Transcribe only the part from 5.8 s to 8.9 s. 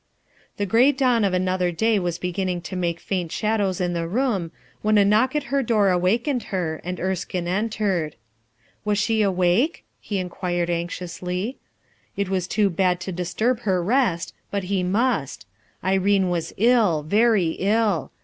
awakened her, and Ersklne entered. 334 RUTH ERSKINE'S SON